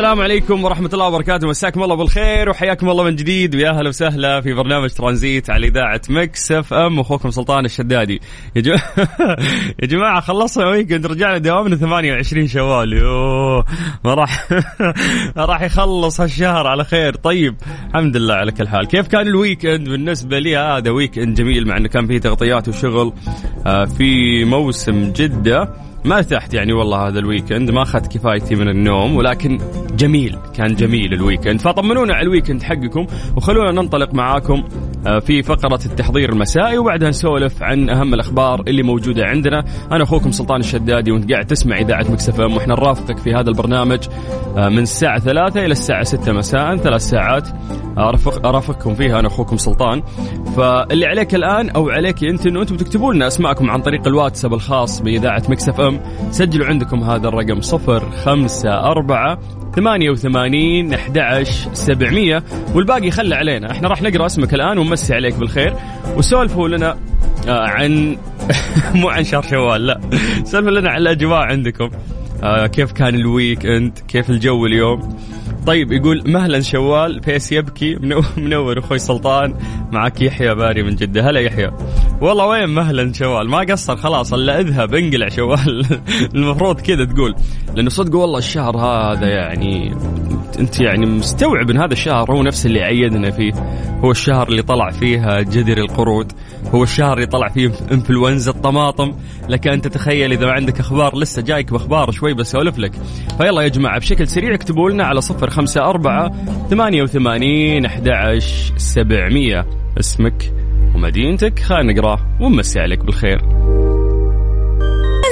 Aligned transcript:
السلام 0.00 0.20
عليكم 0.20 0.64
ورحمة 0.64 0.90
الله 0.92 1.06
وبركاته. 1.06 1.48
مساكم 1.48 1.82
الله 1.82 1.94
بالخير 1.94 2.48
وحياكم 2.48 2.90
الله 2.90 3.04
من 3.04 3.16
جديد. 3.16 3.54
ويا 3.54 3.70
أهلا 3.70 3.88
وسهلا 3.88 4.40
في 4.40 4.54
برنامج 4.54 4.90
ترانزيت 4.90 5.50
على 5.50 5.66
إذاعة 5.66 6.00
Mix 6.10 6.52
FM. 6.52 7.00
أخوكم 7.00 7.30
سلطان 7.30 7.64
الشدادي. 7.64 8.20
يا 8.56 8.60
جماعة 8.60 8.82
يا 9.82 9.86
جماعة 9.86 10.20
خلصنا 10.20 10.66
weekend 10.66 11.06
رجعنا 11.06 11.38
دوامنا 11.38 11.76
28 11.76 12.46
شوال. 12.46 12.92
يوه 12.92 13.64
ما 14.04 14.14
راح 14.14 14.48
ما 15.36 15.44
راح 15.44 15.62
يخلص 15.62 16.20
هالشهر. 16.20 16.66
على 16.66 16.84
خير. 16.84 17.14
طيب 17.14 17.54
الحمد 17.88 18.16
لله 18.16 18.34
على 18.34 18.52
كل 18.52 18.68
حال. 18.68 18.86
كيف 18.86 19.08
كان 19.08 19.26
ال 19.26 19.34
weekend 19.34 19.88
بالنسبة 19.88 20.38
لي؟ 20.38 20.56
هذا 20.56 20.90
weekend 20.90 21.34
جميل 21.36 21.68
مع 21.68 21.76
إنه 21.76 21.88
كان 21.88 22.06
فيه 22.06 22.18
تغطيات 22.18 22.68
وشغل 22.68 23.12
آه، 23.66 23.84
في 23.84 24.44
موسم 24.44 25.12
جدة. 25.12 25.89
ما 26.04 26.18
ارتحت 26.18 26.54
يعني 26.54 26.72
والله 26.72 27.08
هذا 27.08 27.18
ال 27.18 27.24
weekend 27.24 27.70
ما 27.70 27.82
أخذت 27.82 28.16
كفايتي 28.16 28.54
من 28.54 28.68
النوم 28.68 29.16
ولكن 29.16 29.58
جميل 29.96 30.36
كان 30.54 30.74
جميل 30.74 31.14
ال 31.14 31.19
weekend. 31.19 31.60
فطمنونا 31.60 32.14
على 32.14 32.22
ال 32.22 32.27
weekend 32.27 32.62
حقكم 32.62 33.06
وخلونا 33.36 33.72
ننطلق 33.72 34.14
معاكم 34.14 34.64
آه، 35.06 35.18
في 35.18 35.42
فقرة 35.42 35.80
التحضير 35.86 36.32
المسائي 36.32 36.78
وبعدها 36.78 37.08
نسولف 37.08 37.62
عن 37.62 37.90
أهم 37.90 38.14
الأخبار 38.14 38.60
اللي 38.60 38.82
موجودة 38.82 39.26
عندنا. 39.26 39.64
أنا 39.92 40.02
أخوكم 40.02 40.30
سلطان 40.30 40.60
الشدادي 40.60 41.12
وأنت 41.12 41.32
قاعد 41.32 41.46
تسمع 41.46 41.78
إذاعة 41.78 42.06
Mix 42.10 42.40
FM 42.40 42.54
وإحنا 42.54 42.74
نرافقك 42.74 43.18
في 43.18 43.34
هذا 43.34 43.50
البرنامج 43.50 43.98
آه، 44.56 44.68
من 44.68 44.78
الساعة 44.78 45.18
ثلاثة 45.18 45.60
إلى 45.60 45.72
الساعة 45.72 46.02
ستة 46.02 46.32
مساء 46.32 46.76
ثلاث 46.76 47.00
ساعات. 47.00 47.48
أرافق 47.98 48.46
أرافقكم 48.46 48.94
فيها 48.94 49.20
أنا 49.20 49.28
أخوكم 49.28 49.56
سلطان. 49.56 50.02
فاللي 50.56 51.06
عليك 51.06 51.34
الآن 51.34 51.70
أو 51.70 51.88
عليك 51.90 52.24
أنت 52.24 52.46
أنه 52.46 52.60
أنتم 52.60 52.76
تكتبوا 52.76 53.14
لنا 53.14 53.26
أسماءكم 53.26 53.70
عن 53.70 53.80
طريق 53.80 54.06
الواتساب 54.06 54.54
الخاص 54.54 55.00
بإذاعة 55.00 55.42
Mix 55.48 55.80
FM 55.90 56.00
سجلوا 56.30 56.66
عندكم 56.66 57.02
هذا 57.02 57.28
الرقم 57.28 57.60
صفر 57.60 58.10
خمسة 58.10 58.70
أربعة 58.70 59.38
ثمانية 59.76 60.10
وثمانين 60.10 60.94
أحد 60.94 61.42
سبعمية. 61.72 62.42
والباقي 62.74 63.10
خلى 63.10 63.34
علينا. 63.34 63.70
إحنا 63.70 63.88
راح 63.88 64.02
نقرأ 64.02 64.26
اسمك 64.26 64.54
الآن 64.54 64.78
ونمسي 64.78 65.14
عليك 65.14 65.34
بالخير. 65.34 65.74
وسولفوا 66.16 66.68
لنا 66.68 66.96
آه، 67.48 67.68
عن 67.68 68.16
مو 68.94 69.08
عن 69.08 69.24
شهر 69.24 69.42
شوال 69.42 69.86
لا. 69.86 70.00
سولفوا 70.44 70.70
لنا 70.70 70.90
عن 70.90 70.98
الأجواء 70.98 71.40
عندكم. 71.40 71.90
آه، 72.42 72.66
كيف 72.66 72.92
كان 72.92 73.14
ال 73.14 73.66
weekend؟ 73.66 73.98
كيف 74.08 74.30
الجو 74.30 74.66
اليوم؟ 74.66 75.16
طيب 75.66 75.92
يقول 75.92 76.22
مهلا 76.26 76.60
شوال 76.60 77.22
face 77.22 77.52
يبكي 77.52 77.94
منو- 77.96 78.22
منور 78.36 78.78
أخوي 78.78 78.98
سلطان 78.98 79.54
معك 79.92 80.22
يحيى 80.22 80.54
باري 80.54 80.82
من 80.82 80.94
جدة. 80.96 81.30
هلا 81.30 81.40
يحيى. 81.40 81.70
والله 82.20 82.46
وين 82.46 82.68
مهلا 82.68 83.12
شوال؟ 83.12 83.48
ما 83.48 83.58
قصر 83.58 83.96
خلاص 83.96 84.32
إلا 84.32 84.60
اذهب 84.60 84.94
انقلع 84.94 85.28
شوال. 85.28 85.86
المفروض 86.34 86.80
كذا 86.80 87.04
تقول. 87.04 87.34
لأنه 87.74 87.90
صدق 87.90 88.16
والله 88.16 88.38
الشهر 88.38 88.76
هذا 88.76 89.26
يعني 89.28 89.94
أنت 90.58 90.80
يعني 90.80 91.06
مستوعب 91.06 91.70
إن 91.70 91.76
هذا 91.76 91.92
الشهر 91.92 92.32
هو 92.32 92.42
نفس 92.42 92.66
اللي 92.66 92.82
عيدنا 92.82 93.30
فيه. 93.30 93.52
هو 94.04 94.10
الشهر 94.10 94.48
اللي 94.48 94.62
طلع 94.62 94.90
فيه 94.90 95.40
جدر 95.40 95.78
القرود. 95.78 96.32
هو 96.74 96.82
الشهر 96.82 97.14
اللي 97.16 97.26
طلع 97.26 97.48
فيه 97.48 97.72
إنفلونزا 97.92 98.50
الطماطم. 98.50 99.12
لك 99.48 99.68
أن 99.68 99.80
تتخيل 99.80 100.32
إذا 100.32 100.46
ما 100.46 100.52
عندك 100.52 100.80
أخبار 100.80 101.18
لسه 101.18 101.42
جايك 101.42 101.72
بأخبار 101.72 102.10
شوي 102.10 102.34
بسولف 102.34 102.78
لك. 102.78 102.92
فيلا 103.38 103.62
يا 103.62 103.68
جماعة 103.68 103.98
بشكل 103.98 104.28
سريع 104.28 104.54
اكتبوا 104.54 104.90
لنا 104.90 105.04
على 105.04 105.20
صفر 105.20 105.49
خمسة 105.50 105.80
أربعة 105.80 106.32
ثمانية 106.70 107.02
وثمانين 107.02 107.84
أحد 107.84 108.08
سبعمية. 108.76 109.66
اسمك 110.00 110.52
ومدينتك. 110.94 111.58
خلينا 111.58 111.92
نقراه 111.92 112.18
ونمسي 112.40 112.80
عليك 112.80 113.04
بالخير. 113.04 113.40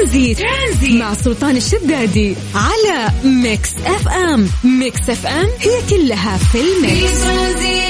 ترانزيت 0.08 0.40
مع 1.00 1.14
سلطان 1.14 1.56
الشدادي 1.56 2.34
على 2.54 3.10
Mix 3.24 3.74
FM. 3.74 4.48
Mix 4.64 5.10
FM 5.10 5.46
هي 5.60 5.80
كلها 5.90 6.36
في 6.36 6.58
ال 6.60 6.73
mix. 6.73 7.24
ترانزيت 7.24 7.87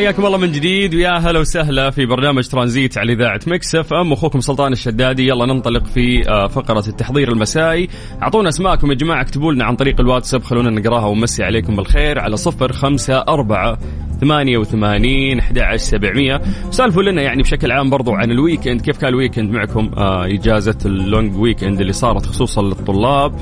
حياكم 0.00 0.26
الله 0.26 0.38
من 0.38 0.52
جديد 0.52 0.94
ويا 0.94 1.10
هلا 1.10 1.40
وسهلا 1.40 1.90
في 1.90 2.06
برنامج 2.06 2.48
ترانزيت 2.48 2.98
على 2.98 3.12
إذاعة 3.12 3.40
Mix 3.46 3.92
FM. 3.92 4.12
أخوكم 4.12 4.40
سلطان 4.40 4.72
الشدادي 4.72 5.28
يلا 5.28 5.46
ننطلق 5.46 5.86
في 5.86 6.28
آه، 6.28 6.46
فقرة 6.46 6.84
التحضير 6.88 7.32
المسائي. 7.32 7.88
أعطونا 8.22 8.48
أسماءكم 8.48 8.90
يا 8.90 8.94
جماعة 8.94 9.20
اكتبوا 9.20 9.52
لنا 9.52 9.64
عن 9.64 9.76
طريق 9.76 10.00
الواتساب 10.00 10.42
خلونا 10.42 10.70
نقراها 10.70 11.06
ونمسي 11.06 11.44
عليكم 11.44 11.76
بالخير 11.76 12.18
على 12.18 12.36
صفر 12.36 12.72
خمسة 12.72 13.18
أربعة 13.18 13.78
ثمانية 14.20 14.58
وثمانين 14.58 15.38
أحد 15.38 15.76
سبعمية. 15.76 16.40
سالفوا 16.70 17.02
لنا 17.02 17.22
يعني 17.22 17.42
بشكل 17.42 17.72
عام 17.72 17.90
برضو 17.90 18.12
عن 18.12 18.30
ال 18.30 18.36
weekend 18.36 18.80
كيف 18.80 18.98
كان 18.98 19.08
ال 19.08 19.13
weekend 19.13 19.50
معكم؟ 19.50 19.90
آه 19.96 20.26
إجازة 20.26 20.78
ال 20.86 20.96
long 20.96 21.36
weekend 21.36 21.80
اللي 21.80 21.92
صارت 21.92 22.26
خصوصا 22.26 22.62
للطلاب. 22.62 23.40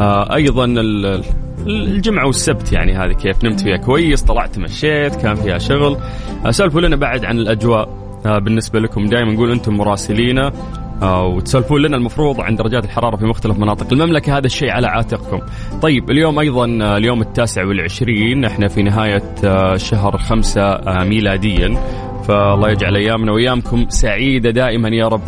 آه 0.00 0.34
أيضا 0.34 0.64
ال- 0.64 1.06
ال- 1.06 1.24
الجمعه 1.66 2.26
والسبت 2.26 2.72
يعني 2.72 2.92
هذه 2.96 3.12
كيف 3.12 3.44
نمت 3.44 3.60
فيها 3.60 3.76
كويس 3.76 4.22
طلعت 4.22 4.58
مشيت 4.58 5.14
كان 5.14 5.34
فيها 5.34 5.58
شغل. 5.58 5.96
سولفوا 6.50 6.80
لنا 6.80 6.96
بعد 6.96 7.24
عن 7.24 7.38
الأجواء. 7.38 7.88
آه 8.26 8.38
بالنسبة 8.38 8.80
لكم 8.80 9.06
دائما 9.06 9.32
نقول 9.32 9.50
أنتم 9.52 9.74
مراسلينا 9.76 10.52
آه 11.02 11.26
وتسولفون 11.26 11.82
لنا 11.82 11.96
المفروض 11.96 12.40
عن 12.40 12.56
درجات 12.56 12.84
الحرارة 12.84 13.16
في 13.16 13.24
مختلف 13.24 13.58
مناطق 13.58 13.92
المملكة. 13.92 14.38
هذا 14.38 14.46
الشيء 14.46 14.70
على 14.70 14.86
عاتقكم. 14.86 15.40
طيب 15.82 16.10
اليوم 16.10 16.38
أيضا 16.38 16.78
آه 16.82 16.96
اليوم 16.96 17.20
التاسع 17.20 17.64
والعشرين 17.64 18.44
إحنا 18.44 18.68
في 18.68 18.82
نهاية 18.82 19.22
آه 19.44 19.76
شهر 19.76 20.18
خمسة 20.18 20.80
ميلاديا. 21.04 21.76
فالله 22.28 22.70
يجعل 22.70 22.96
أيامنا 22.96 23.32
وأيامكم 23.32 23.86
سعيدة 23.88 24.50
دائما 24.50 24.88
يا 24.88 25.08
رب. 25.08 25.22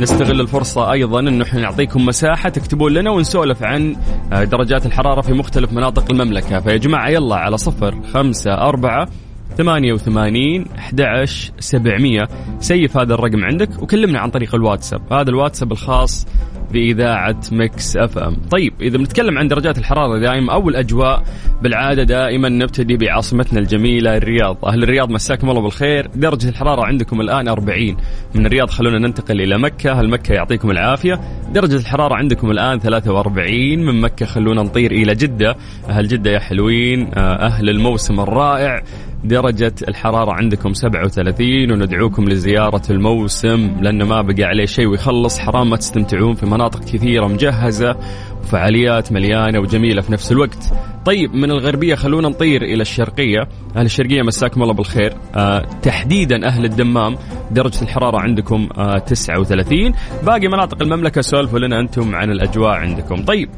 نستغل 0.00 0.40
الفرصة 0.40 0.92
أيضا 0.92 1.20
انه 1.20 1.44
إحنا 1.44 1.60
نعطيكم 1.60 2.06
مساحة 2.06 2.48
تكتبون 2.48 2.92
لنا 2.92 3.10
ونسولف 3.10 3.62
عن 3.62 3.96
آه، 4.32 4.44
درجات 4.44 4.86
الحرارة 4.86 5.20
في 5.20 5.32
مختلف 5.32 5.72
مناطق 5.72 6.10
المملكة، 6.10 6.60
فيا 6.60 6.76
جماعة 6.76 7.08
يلا 7.08 7.36
على 7.36 7.58
صفر 7.58 8.02
خمسة 8.12 8.54
أربعة 8.54 9.08
ثمانية 9.56 9.92
وثمانين 9.92 10.64
أحد 10.78 11.24
سبعمية. 11.58 12.28
سيف 12.60 12.96
هذا 12.96 13.14
الرقم 13.14 13.44
عندك 13.44 13.82
وكلمنا 13.82 14.18
عن 14.18 14.30
طريق 14.30 14.54
الواتساب. 14.54 15.12
هذا 15.12 15.30
الواتساب 15.30 15.72
الخاص 15.72 16.26
بإذاعة 16.72 17.40
مكس 17.52 17.96
أف 17.96 18.18
أم. 18.18 18.36
طيب 18.50 18.72
إذا 18.80 18.98
بنتكلم 18.98 19.38
عن 19.38 19.48
درجات 19.48 19.78
الحرارة 19.78 20.18
دائما 20.18 20.52
أو 20.52 20.68
الأجواء 20.68 21.22
بالعادة 21.62 22.02
دائما 22.02 22.48
نبتدي 22.48 22.96
بعاصمتنا 22.96 23.58
الجميلة 23.58 24.16
الرياض. 24.16 24.64
أهل 24.64 24.82
الرياض 24.82 25.10
مساكم 25.10 25.50
الله 25.50 25.62
بالخير. 25.62 26.10
درجة 26.14 26.48
الحرارة 26.48 26.84
عندكم 26.84 27.20
الآن 27.20 27.48
40 27.48 27.96
من 28.34 28.46
الرياض 28.46 28.70
خلونا 28.70 28.98
ننتقل 28.98 29.40
إلى 29.40 29.58
مكة. 29.58 29.90
أهل 29.90 30.10
مكة 30.10 30.34
يعطيكم 30.34 30.70
العافية. 30.70 31.20
درجة 31.52 31.76
الحرارة 31.76 32.14
عندكم 32.14 32.50
الآن 32.50 32.78
43 32.78 33.78
من 33.78 34.00
مكة 34.00 34.26
خلونا 34.26 34.62
نطير 34.62 34.92
إلى 34.92 35.14
جدة. 35.14 35.56
أهل 35.88 36.08
جدة 36.08 36.30
يا 36.30 36.38
حلوين. 36.38 37.10
آه، 37.14 37.46
أهل 37.46 37.70
الموسم 37.70 38.20
الرائع. 38.20 38.82
درجة 39.28 39.74
الحرارة 39.88 40.32
عندكم 40.32 40.72
37 40.72 41.70
وندعوكم 41.72 42.24
لزيارة 42.28 42.82
الموسم 42.90 43.76
لأنه 43.80 44.04
ما 44.04 44.22
بقى 44.22 44.44
عليه 44.44 44.64
شيء 44.66 44.86
ويخلص. 44.86 45.38
حرام 45.38 45.70
ما 45.70 45.76
تستمتعون 45.76 46.34
في 46.34 46.46
مناطق 46.46 46.80
كثيرة 46.80 47.26
مجهزة 47.26 47.96
وفعاليات 48.42 49.12
مليانة 49.12 49.58
وجميلة 49.60 50.02
في 50.02 50.12
نفس 50.12 50.32
الوقت. 50.32 50.72
طيب 51.04 51.34
من 51.34 51.50
الغربية 51.50 51.94
خلونا 51.94 52.28
نطير 52.28 52.62
إلى 52.62 52.82
الشرقية. 52.82 53.48
أهل 53.76 53.84
الشرقية 53.84 54.22
مساكم 54.22 54.62
الله 54.62 54.74
بالخير. 54.74 55.12
آه 55.36 55.60
تحديدا 55.82 56.46
أهل 56.46 56.64
الدمام 56.64 57.16
درجة 57.50 57.82
الحرارة 57.82 58.20
عندكم 58.20 58.68
آه 58.78 58.98
39 58.98 59.92
باقي 60.22 60.48
مناطق 60.48 60.82
المملكة 60.82 61.20
سولفوا 61.20 61.58
لنا 61.58 61.80
أنتم 61.80 62.14
عن 62.14 62.30
الأجواء 62.30 62.70
عندكم. 62.74 63.24
طيب. 63.24 63.48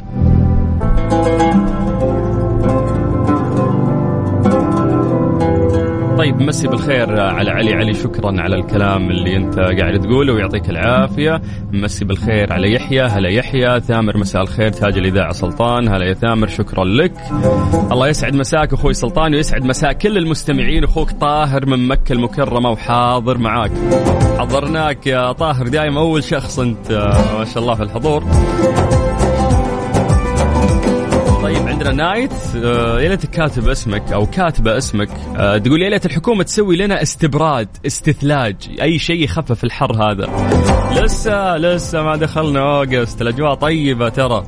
طيب 6.18 6.40
مسي 6.42 6.68
بالخير 6.68 7.20
على 7.20 7.50
علي. 7.50 7.74
علي 7.74 7.94
شكرا 7.94 8.40
على 8.40 8.56
الكلام 8.56 9.10
اللي 9.10 9.36
أنت 9.36 9.58
قاعد 9.58 10.00
تقوله 10.00 10.32
ويعطيك 10.32 10.70
العافية. 10.70 11.40
مسي 11.72 12.04
بالخير 12.04 12.52
على 12.52 12.72
يحيى. 12.72 13.02
هلا 13.02 13.28
يحيى. 13.28 13.80
ثامر 13.80 14.16
مساء 14.16 14.42
الخير. 14.42 14.68
تاج 14.68 14.98
الإذاعة 14.98 15.32
سلطان. 15.32 15.88
هلا 15.88 16.04
يا 16.04 16.14
ثامر 16.14 16.46
شكرا 16.46 16.84
لك. 16.84 17.12
الله 17.92 18.08
يسعد 18.08 18.34
مساك 18.34 18.72
أخوي 18.72 18.94
سلطان 18.94 19.34
ويسعد 19.34 19.64
مساء 19.64 19.92
كل 19.92 20.18
المستمعين. 20.18 20.84
أخوك 20.84 21.10
طاهر 21.10 21.66
من 21.66 21.88
مكة 21.88 22.12
المكرمة 22.12 22.70
وحاضر 22.70 23.38
معاك. 23.38 23.72
حضرناك 24.38 25.06
يا 25.06 25.32
طاهر. 25.32 25.68
دائما 25.68 26.00
أول 26.00 26.24
شخص 26.24 26.58
أنت 26.58 26.90
آه، 26.90 27.38
ما 27.38 27.44
شاء 27.44 27.62
الله 27.62 27.74
في 27.74 27.82
الحضور. 27.82 28.24
عندنا 31.78 31.92
Night 31.92 32.32
آه، 32.64 33.00
يا 33.00 33.08
ليتك 33.08 33.30
كاتب 33.30 33.68
اسمك 33.68 34.12
أو 34.12 34.26
كاتبة 34.26 34.78
اسمك. 34.78 35.08
آه، 35.36 35.58
تقول 35.58 35.82
يا 35.82 35.90
ليت 35.90 36.06
الحكومة 36.06 36.42
تسوي 36.42 36.76
لنا 36.76 37.02
استبراد 37.02 37.68
استثلاج 37.86 38.56
أي 38.82 38.98
شيء 38.98 39.24
يخفف 39.24 39.64
الحر 39.64 39.92
هذا. 39.92 40.28
لسه 41.02 41.56
لسه 41.56 42.02
ما 42.02 42.16
دخلنا 42.16 42.60
أوغست. 42.60 43.22
الأجواء 43.22 43.54
طيبة 43.54 44.08
ترى. 44.08 44.44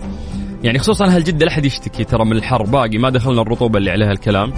يعني 0.62 0.78
خصوصا 0.78 1.04
أهل 1.04 1.24
جدة 1.24 1.46
لا 1.46 1.52
أحد 1.52 1.64
يشتكي 1.64 2.04
ترى 2.04 2.24
من 2.24 2.32
الحر؟ 2.32 2.62
باقي 2.62 2.98
ما 2.98 3.10
دخلنا 3.10 3.42
الرطوبة 3.42 3.78
اللي 3.78 3.90
عليها 3.90 4.12
الكلام. 4.12 4.52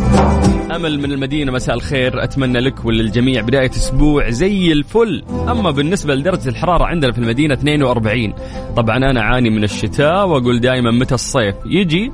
أمل 0.76 0.98
من 0.98 1.12
المدينة 1.12 1.52
مساء 1.52 1.74
الخير. 1.74 2.24
أتمنى 2.24 2.60
لك 2.60 2.84
وللجميع 2.84 3.42
بداية 3.42 3.70
أسبوع 3.70 4.30
زي 4.30 4.72
الفل. 4.72 5.24
أما 5.30 5.70
بالنسبة 5.70 6.14
لدرجة 6.14 6.48
الحرارة 6.48 6.84
عندنا 6.84 7.12
في 7.12 7.18
المدينة 7.18 7.54
42 7.54 8.34
طبعا 8.76 8.96
أنا 8.96 9.20
اعاني 9.20 9.50
من 9.50 9.64
الشتاء 9.64 10.28
وأقول 10.28 10.60
دائما 10.60 10.90
متى 10.90 11.14
الصيف؟ 11.14 11.54
يجي. 11.66 12.12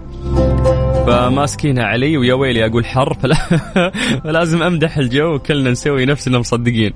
فماسكينها 1.09 1.85
علي 1.85 2.17
ويا 2.17 2.35
ويلي 2.35 2.67
أقول 2.67 2.85
حر 2.85 3.15
فلا 3.15 3.35
فلازم 4.25 4.63
أمدح 4.63 4.99
الجو 4.99 5.35
وكلنا 5.35 5.71
نسوي 5.71 6.07
نفسنا 6.07 6.39
مصدقين. 6.39 6.93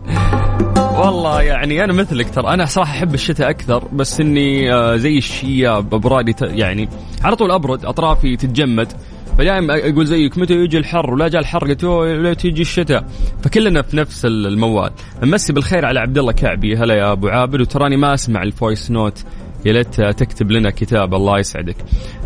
والله 0.76 1.42
يعني 1.42 1.84
أنا 1.84 1.92
مثلك 1.92 2.30
ترى 2.30 2.48
أنا 2.48 2.64
صراحة 2.64 2.92
أحب 2.92 3.14
الشتاء 3.14 3.50
أكثر 3.50 3.88
بس 3.92 4.20
إني 4.20 4.74
آه، 4.74 4.96
زي 4.96 5.18
الشياب 5.18 5.94
ابرادي 5.94 6.34
يعني 6.40 6.88
على 7.22 7.36
طول 7.36 7.50
أبرد 7.50 7.84
أطرافي 7.84 8.36
تتجمد. 8.36 8.92
فدائما 9.38 9.88
أقول 9.90 10.06
زيك 10.06 10.38
متى 10.38 10.54
يجي 10.54 10.78
الحر؟ 10.78 11.10
ولا 11.10 11.28
جاء 11.28 11.40
الحر؟ 11.40 11.68
قلت 11.68 11.84
"أوه، 11.84 12.12
لا 12.14 12.34
تيجي 12.34 12.62
الشتاء. 12.62 13.04
فكلنا 13.42 13.82
في 13.82 13.96
نفس 13.96 14.24
الموال. 14.24 14.90
نمسي 15.22 15.52
بالخير 15.52 15.86
على 15.86 16.00
عبد 16.00 16.18
الله 16.18 16.32
كعبي. 16.32 16.76
هلا 16.76 16.94
يا 16.94 17.12
أبو 17.12 17.28
عابد 17.28 17.60
وتراني 17.60 17.96
ما 17.96 18.14
أسمع 18.14 18.42
ال 18.42 18.50
voice 18.50 18.90
note. 18.90 19.24
يا 19.66 19.72
ليت 19.72 20.00
تكتب 20.00 20.50
لنا 20.50 20.70
كتاب 20.70 21.14
الله 21.14 21.38
يسعدك. 21.38 21.76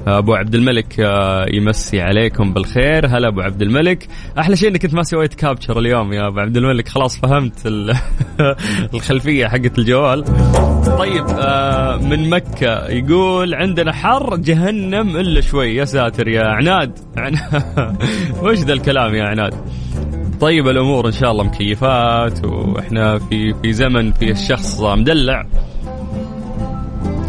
أبو 0.07 0.35
عبد 0.35 0.55
الملك 0.55 1.01
آه، 1.01 1.47
يمسي 1.53 2.01
عليكم 2.01 2.53
بالخير. 2.53 3.07
هلا 3.07 3.29
أبو 3.29 3.41
عبد 3.41 3.63
الملك. 3.63 4.09
أحلى 4.39 4.57
شيء 4.57 4.69
إنك 4.69 4.85
أنت 4.85 4.95
ما 4.95 5.03
سويت 5.03 5.35
كابتشر 5.35 5.79
اليوم 5.79 6.13
يا 6.13 6.29
أبو 6.29 6.41
عبد 6.41 6.57
الملك. 6.57 6.89
خلاص 6.89 7.19
فهمت 7.21 7.67
ال- 7.67 7.95
الخلفية 8.95 9.47
حقت 9.47 9.79
الجوال. 9.79 10.25
طيب 10.99 11.25
آه، 11.39 11.97
من 11.97 12.31
مكة 12.31 12.87
يقول 12.89 13.55
عندنا 13.55 13.93
حر 13.93 14.37
جهنم 14.37 15.17
إلا 15.17 15.41
شوي. 15.41 15.75
يا 15.77 15.85
ساتر 15.85 16.29
يا 16.29 16.45
عناد. 16.47 16.99
عن- 17.17 17.37
وش 18.43 18.59
ذا 18.59 18.73
الكلام 18.73 19.15
يا 19.15 19.25
عناد؟ 19.25 19.55
طيب 20.41 20.69
الأمور 20.69 21.07
إن 21.07 21.13
شاء 21.13 21.31
الله 21.31 21.45
مكيفات 21.45 22.45
وإحنا 22.45 23.19
في 23.19 23.55
في 23.63 23.73
زمن 23.73 24.13
في 24.13 24.31
الشخص 24.31 24.81
مدلع. 24.81 25.47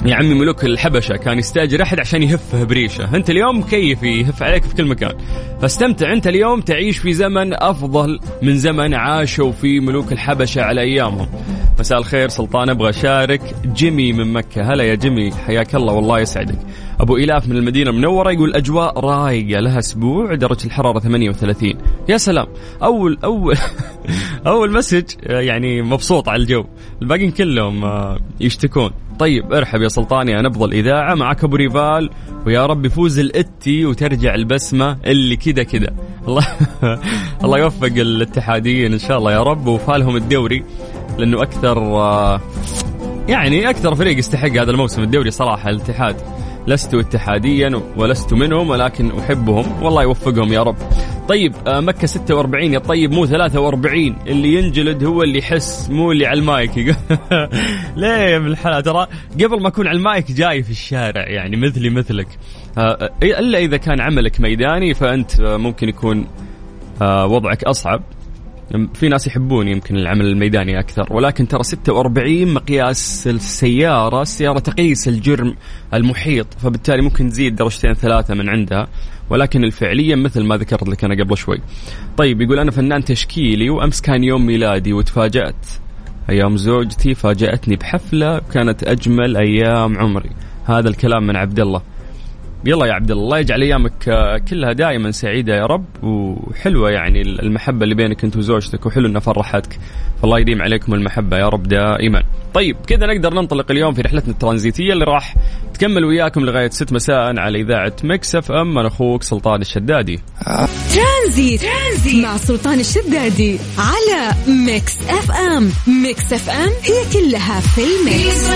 يا 0.05 0.15
عمي 0.15 0.33
ملوك 0.33 0.65
الحبشة 0.65 1.15
كان 1.15 1.39
يستأجر 1.39 1.81
أحد 1.81 1.99
عشان 1.99 2.23
يهفه 2.23 2.63
بريشة، 2.63 3.15
أنت 3.15 3.29
اليوم 3.29 3.59
مكيف 3.59 4.03
يهف 4.03 4.43
عليك 4.43 4.63
في 4.63 4.75
كل 4.75 4.85
مكان، 4.85 5.13
فاستمتع. 5.61 6.13
أنت 6.13 6.27
اليوم 6.27 6.61
تعيش 6.61 6.97
في 6.97 7.13
زمن 7.13 7.53
أفضل 7.53 8.19
من 8.41 8.57
زمن 8.57 8.93
عاشوا 8.93 9.51
فيه 9.51 9.79
ملوك 9.79 10.11
الحبشة 10.11 10.61
على 10.61 10.81
أيامهم. 10.81 11.27
مساء 11.79 11.99
الخير 11.99 12.27
سلطان 12.27 12.69
أبغى 12.69 12.89
أشارك. 12.89 13.41
جيمي 13.65 14.13
من 14.13 14.33
مكة، 14.33 14.73
هلا 14.73 14.83
يا 14.83 14.95
جيمي 14.95 15.31
حياك 15.31 15.75
الله 15.75 15.93
والله 15.93 16.19
يسعدك. 16.19 16.59
أبو 16.99 17.17
إلاف 17.17 17.47
من 17.47 17.57
المدينة 17.57 17.89
المنورة 17.89 18.31
يقول 18.31 18.55
أجواء 18.55 18.99
رايقة 18.99 19.59
لها 19.59 19.79
أسبوع 19.79 20.35
درجة 20.35 20.65
الحرارة 20.65 20.99
38 20.99 21.73
يا 22.09 22.17
سلام. 22.17 22.47
أول 22.83 23.17
أول 23.23 23.55
أول 24.47 24.73
message 24.73 25.03
يعني 25.23 25.81
مبسوط 25.81 26.29
على 26.29 26.41
الجو. 26.41 26.65
الباقيين 27.01 27.31
كلهم 27.31 27.83
آه، 27.85 28.19
يشتكون. 28.39 28.91
طيب 29.19 29.53
ارحب 29.53 29.81
يا 29.81 29.87
سلطان 29.87 30.27
يا 30.27 30.41
نبض 30.41 30.63
الإذاعة 30.63 31.15
معك 31.15 31.43
أبو 31.43 31.55
ريفال 31.55 32.09
ويا 32.45 32.65
رب 32.65 32.85
يفوز 32.85 33.19
الإتي 33.19 33.85
وترجع 33.85 34.35
البسمة 34.35 34.97
اللي 35.05 35.35
كذا 35.35 35.63
كذا 35.63 35.93
الله 36.27 36.45
الله 37.43 37.59
يوفق 37.59 37.93
الاتحاديين 37.95 38.93
إن 38.93 38.99
شاء 38.99 39.17
الله 39.17 39.31
يا 39.31 39.43
رب 39.43 39.67
وفالهم 39.67 40.15
الدوري 40.15 40.63
لأنه 41.17 41.41
أكثر 41.41 41.77
آه، 41.77 42.41
يعني 43.27 43.69
أكثر 43.69 43.95
فريق 43.95 44.17
يستحق 44.17 44.49
هذا 44.49 44.71
الموسم 44.71 45.03
الدوري 45.03 45.31
صراحة 45.31 45.69
الاتحاد 45.69 46.15
لست 46.67 46.93
اتحاديا 46.93 47.81
ولست 47.97 48.33
منهم 48.33 48.69
ولكن 48.69 49.11
أحبهم 49.19 49.83
والله 49.83 50.03
يوفقهم 50.03 50.53
يا 50.53 50.63
رب. 50.63 50.75
طيب 51.27 51.53
آه، 51.67 51.79
مكة 51.79 52.07
46 52.07 52.73
يا 52.73 52.79
طيب 52.79 53.11
مو 53.11 53.25
43 53.25 54.15
اللي 54.27 54.53
ينجلد 54.53 55.03
هو 55.03 55.23
اللي 55.23 55.39
يحس 55.39 55.89
مو 55.89 56.11
اللي 56.11 56.25
على 56.25 56.39
المايك. 56.39 56.71
ليه 57.97 58.07
يا 58.07 58.37
ابن 58.37 58.47
الحلال؟ 58.47 58.83
ترى 58.83 59.07
قبل 59.33 59.61
ما 59.61 59.67
أكون 59.67 59.87
على 59.87 59.97
المايك 59.97 60.31
جاي 60.31 60.63
في 60.63 60.71
الشارع 60.71 61.27
يعني 61.27 61.57
مثلي 61.57 61.89
مثلك. 61.89 62.27
آه، 62.77 63.11
إلا 63.23 63.59
إذا 63.59 63.77
كان 63.77 64.01
عملك 64.01 64.41
ميداني 64.41 64.93
فأنت 64.93 65.39
آه، 65.39 65.57
ممكن 65.57 65.89
يكون 65.89 66.27
وضعك 67.01 67.63
أصعب. 67.63 68.03
في 68.93 69.09
ناس 69.09 69.27
يحبون 69.27 69.67
يمكن 69.67 69.95
العمل 69.95 70.25
الميداني 70.25 70.79
أكثر 70.79 71.13
ولكن 71.13 71.47
ترى 71.47 71.63
46 71.63 72.53
مقياس 72.53 73.27
السيارة 73.27 74.21
السياره 74.21 74.59
تقيس 74.59 75.07
الجرم 75.07 75.55
المحيط 75.93 76.53
فبالتالي 76.53 77.01
ممكن 77.01 77.29
تزيد 77.29 77.55
درجتين 77.55 77.93
ثلاثة 77.93 78.33
من 78.33 78.49
عندها 78.49 78.87
ولكن 79.29 79.63
الفعليا 79.63 80.15
مثل 80.15 80.43
ما 80.43 80.57
ذكرت 80.57 80.89
لك 80.89 81.03
أنا 81.03 81.23
قبل 81.23 81.37
شوي. 81.37 81.61
طيب 82.17 82.41
يقول 82.41 82.59
أنا 82.59 82.71
فنان 82.71 83.03
تشكيلي 83.03 83.69
وأمس 83.69 84.01
كان 84.01 84.23
يوم 84.23 84.45
ميلادي 84.45 84.93
وتفاجأت 84.93 85.65
أيام 86.29 86.57
زوجتي 86.57 87.13
فاجأتني 87.13 87.75
بحفلة 87.75 88.39
كانت 88.39 88.83
أجمل 88.83 89.37
أيام 89.37 89.97
عمري. 89.97 90.29
هذا 90.65 90.89
الكلام 90.89 91.27
من 91.27 91.35
عبد 91.35 91.59
الله. 91.59 91.81
يلا 92.67 92.85
يا 92.85 92.93
عبد 92.93 93.11
الله 93.11 93.23
الله 93.23 93.39
يجعل 93.39 93.61
أيامك 93.61 94.09
آه، 94.09 94.37
كلها 94.37 94.73
دائما 94.73 95.11
سعيدة 95.11 95.55
يا 95.55 95.65
رب 95.65 95.85
وحلوة 96.03 96.89
يعني 96.91 97.21
المحبة 97.21 97.83
اللي 97.83 97.95
بينك 97.95 98.23
أنت 98.23 98.37
وزوجتك 98.37 98.85
وحلو 98.85 99.07
انها 99.07 99.19
فرحتك 99.19 99.79
فالله 100.21 100.39
يديم 100.39 100.61
عليكم 100.61 100.93
المحبة 100.93 101.37
يا 101.37 101.49
رب 101.49 101.63
دائما. 101.63 102.23
طيب 102.53 102.75
كذا 102.87 103.05
نقدر 103.05 103.33
ننطلق 103.33 103.71
اليوم 103.71 103.93
في 103.93 104.01
رحلتنا 104.01 104.33
الترانزيتية 104.33 104.93
اللي 104.93 105.05
راح 105.05 105.35
تكمل 105.73 106.05
وياكم 106.05 106.41
لغاية 106.45 106.69
6 106.69 106.95
مساء 106.95 107.39
على 107.39 107.61
إذاعة 107.61 107.93
Mix 108.03 108.35
FM 108.35 108.77
أنا 108.77 108.87
أخوك 108.87 109.23
سلطان 109.23 109.61
الشدادي. 109.61 110.19
ترانزيت. 110.97 111.61
ترانزيت. 111.61 112.25
مع 112.25 112.37
سلطان 112.37 112.79
الشدادي 112.79 113.59
على 113.77 114.35
Mix 114.47 114.97
FM. 115.01 115.71
Mix 116.03 116.33
FM 116.33 116.69
هي 116.83 117.13
كلها 117.13 117.59
في 117.59 117.81
ال 117.83 117.96
mix. 117.96 118.47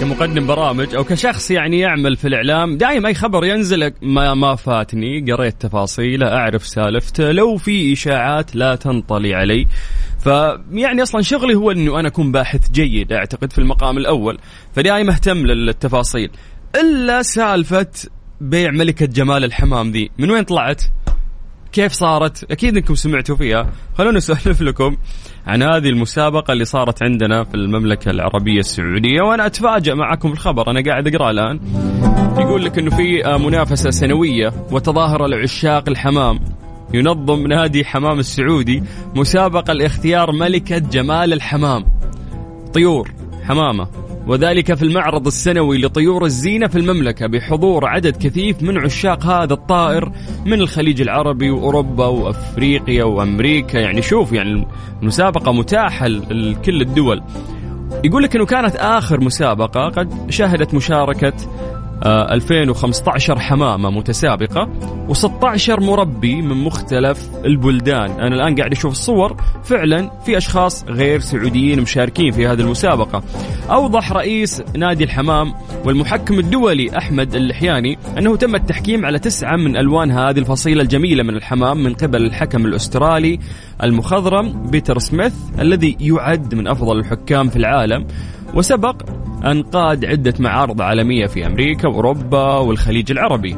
كمقدم 0.00 0.46
برامج 0.46 0.94
أو 0.94 1.04
كشخص 1.04 1.50
يعني 1.50 1.80
يعمل 1.80 2.16
في 2.16 2.28
الإعلام. 2.28 2.76
دائما 2.76 3.08
أي 3.08 3.14
خبر 3.14 3.44
ينزل 3.44 3.92
ما 4.02 4.34
ما 4.34 4.56
فاتني. 4.56 5.32
قريت 5.32 5.54
تفاصيله 5.60 6.26
أعرف 6.26 6.66
سالفته. 6.66 7.32
لو 7.32 7.56
في 7.56 7.92
إشاعات 7.92 8.56
لا 8.56 8.74
تنطلي 8.74 9.34
علي. 9.34 9.66
فيعني 10.24 11.02
أصلا 11.02 11.22
شغلي 11.22 11.54
هو 11.54 11.70
إنه 11.70 12.00
أنا 12.00 12.08
أكون 12.08 12.32
باحث 12.32 12.70
جيد. 12.72 13.12
أعتقد 13.12 13.52
في 13.52 13.58
المقام 13.58 13.98
الأول. 13.98 14.38
فدائما 14.74 15.12
أهتم 15.12 15.46
للتفاصيل. 15.46 16.30
إلا 16.80 17.22
سالفة 17.22 17.92
بيع 18.40 18.70
ملكة 18.70 19.06
جمال 19.06 19.44
الحمام 19.44 19.90
ذي. 19.90 20.10
من 20.18 20.30
وين 20.30 20.42
طلعت؟ 20.42 20.82
كيف 21.76 21.92
صارت؟ 21.92 22.50
أكيد 22.50 22.76
إنكم 22.76 22.94
سمعتوا 22.94 23.36
فيها، 23.36 23.72
خلونا 23.98 24.18
اسولف 24.18 24.62
لكم 24.62 24.96
عن 25.46 25.62
هذه 25.62 25.88
المسابقة 25.88 26.52
اللي 26.52 26.64
صارت 26.64 27.02
عندنا 27.02 27.44
في 27.44 27.54
المملكة 27.54 28.10
العربية 28.10 28.58
السعودية 28.58 29.22
وأنا 29.22 29.46
أتفاجأ 29.46 29.94
معكم 29.94 30.32
الخبر 30.32 30.70
أنا 30.70 30.82
قاعد 30.86 31.14
اقرا 31.14 31.30
الآن. 31.30 31.60
يقول 32.38 32.64
لك 32.64 32.78
إنه 32.78 32.90
في 32.90 33.26
آه، 33.26 33.36
منافسة 33.38 33.90
سنوية 33.90 34.52
وتظاهر 34.70 35.26
لعشاق 35.26 35.88
الحمام 35.88 36.40
ينظم 36.94 37.46
نادي 37.46 37.84
حمام 37.84 38.18
السعودي 38.18 38.82
مسابقة 39.14 39.72
لاختيار 39.72 40.32
ملكة 40.32 40.78
جمال 40.78 41.32
الحمام. 41.32 41.84
طيور 42.74 43.12
حمامة 43.44 43.88
وذلك 44.26 44.74
في 44.74 44.82
المعرض 44.82 45.26
السنوي 45.26 45.78
لطيور 45.78 46.24
الزينة 46.24 46.66
في 46.66 46.78
المملكة 46.78 47.26
بحضور 47.26 47.86
عدد 47.86 48.16
كثيف 48.16 48.62
من 48.62 48.78
عشاق 48.78 49.26
هذا 49.26 49.52
الطائر 49.52 50.12
من 50.46 50.60
الخليج 50.60 51.00
العربي 51.00 51.50
وأوروبا 51.50 52.06
وأفريقيا 52.06 53.04
وأمريكا. 53.04 53.78
يعني 53.78 54.02
شوف 54.02 54.32
يعني 54.32 54.66
المسابقة 55.02 55.52
متاحة 55.52 56.06
لكل 56.06 56.80
الدول. 56.80 57.22
يقول 58.04 58.22
لك 58.22 58.36
أنه 58.36 58.46
كانت 58.46 58.76
آخر 58.76 59.20
مسابقة 59.20 59.88
قد 59.88 60.30
شهدت 60.30 60.74
مشاركة 60.74 61.32
2015 62.04 63.38
حمامة 63.38 63.90
متسابقة 63.90 64.68
و16 65.08 65.68
مربي 65.68 66.42
من 66.42 66.64
مختلف 66.64 67.28
البلدان. 67.44 68.10
أنا 68.10 68.34
الآن 68.34 68.54
قاعد 68.54 68.72
أشوف 68.72 68.92
الصور. 68.92 69.36
فعلا 69.64 70.10
في 70.24 70.36
أشخاص 70.36 70.84
غير 70.84 71.20
سعوديين 71.20 71.80
مشاركين 71.80 72.30
في 72.32 72.46
هذه 72.46 72.60
المسابقة. 72.60 73.22
أوضح 73.70 74.12
رئيس 74.12 74.62
نادي 74.76 75.04
الحمام 75.04 75.54
والمحكم 75.84 76.38
الدولي 76.38 76.98
أحمد 76.98 77.34
اللحياني 77.34 77.98
أنه 78.18 78.36
تم 78.36 78.54
التحكيم 78.54 79.06
على 79.06 79.18
تسعة 79.18 79.56
من 79.56 79.76
ألوان 79.76 80.10
هذه 80.10 80.38
الفصيلة 80.38 80.82
الجميلة 80.82 81.22
من 81.22 81.36
الحمام 81.36 81.82
من 81.82 81.94
قبل 81.94 82.24
الحكم 82.24 82.66
الأسترالي 82.66 83.38
المخضرم 83.82 84.70
بيتر 84.70 84.98
سميث 84.98 85.34
الذي 85.58 85.96
يعد 86.00 86.54
من 86.54 86.68
أفضل 86.68 86.98
الحكام 86.98 87.48
في 87.48 87.56
العالم. 87.56 88.06
وسبق 88.54 89.02
أن 89.44 89.62
قاد 89.62 90.04
عدة 90.04 90.34
معارض 90.38 90.82
عالمية 90.82 91.26
في 91.26 91.46
أمريكا 91.46 91.88
وأوروبا 91.88 92.58
والخليج 92.58 93.10
العربي. 93.10 93.56